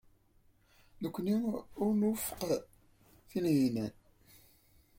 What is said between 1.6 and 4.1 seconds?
ur nwufeq Tunhinan.